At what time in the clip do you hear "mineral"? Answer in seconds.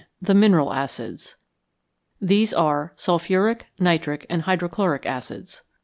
0.33-0.73